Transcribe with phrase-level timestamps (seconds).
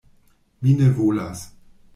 [0.63, 1.47] Mi ne volas.